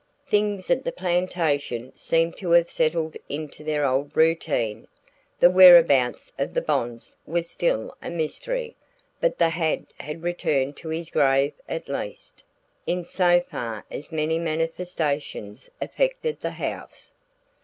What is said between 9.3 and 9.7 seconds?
the